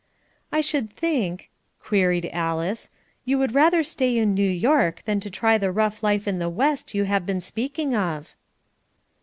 "I 0.51 0.61
should 0.61 0.89
think," 0.91 1.51
queried 1.79 2.25
Alice, 2.33 2.89
"you 3.23 3.37
would 3.37 3.53
rather 3.53 3.83
stay 3.83 4.17
in 4.17 4.33
New 4.33 4.49
York 4.49 5.03
than 5.03 5.19
to 5.19 5.29
try 5.29 5.59
the 5.59 5.71
rough 5.71 6.01
life 6.01 6.27
at 6.27 6.39
the 6.39 6.49
West 6.49 6.95
you 6.95 7.03
have 7.03 7.23
been 7.27 7.39
speaking 7.39 7.95
of." 7.95 8.33